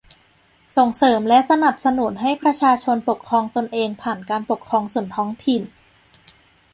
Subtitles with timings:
[0.75, 5.61] ส่งเสริมและสนับสนุนให้ประชาชนปกครองตนเองผ่านการปกครองส่วนท้องถิ่น